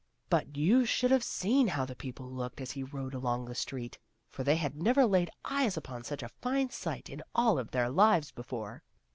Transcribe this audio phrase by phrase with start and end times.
[0.31, 3.99] But you should have seen how the people looked as he rode along the street,
[4.31, 7.87] for they had never laid eyes upon such a fine sight in all of their
[7.87, 8.81] lives before.